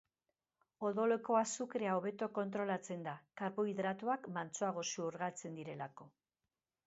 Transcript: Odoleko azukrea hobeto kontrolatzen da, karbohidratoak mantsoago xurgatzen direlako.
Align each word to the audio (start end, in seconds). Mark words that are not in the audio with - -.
Odoleko 0.87 1.35
azukrea 1.39 1.91
hobeto 1.99 2.29
kontrolatzen 2.37 3.05
da, 3.09 3.13
karbohidratoak 3.41 4.25
mantsoago 4.39 4.87
xurgatzen 4.95 5.61
direlako. 5.63 6.09